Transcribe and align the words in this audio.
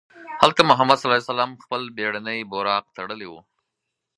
هلته 0.41 0.61
محمد 0.69 0.97
صلی 0.97 1.07
الله 1.07 1.19
علیه 1.19 1.31
وسلم 1.31 1.51
خپله 1.63 1.87
بېړنۍ 1.97 2.39
براق 2.51 2.85
تړلې 2.97 3.27
وه. 3.31 3.41